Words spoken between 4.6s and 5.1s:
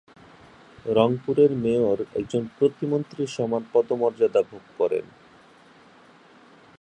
করেন।